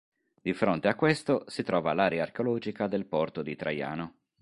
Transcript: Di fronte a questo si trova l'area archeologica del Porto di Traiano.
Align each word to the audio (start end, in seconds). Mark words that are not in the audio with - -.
Di 0.41 0.53
fronte 0.55 0.87
a 0.87 0.95
questo 0.95 1.43
si 1.47 1.61
trova 1.61 1.93
l'area 1.93 2.23
archeologica 2.23 2.87
del 2.87 3.05
Porto 3.05 3.43
di 3.43 3.55
Traiano. 3.55 4.15